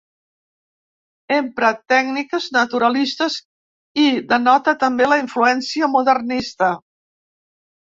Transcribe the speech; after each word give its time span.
Empra 1.35 1.69
tècniques 1.93 2.47
naturalistes 2.57 3.37
i 4.05 4.07
denota 4.33 4.75
també 4.87 5.13
la 5.13 5.21
influència 5.27 5.93
modernista. 5.99 6.75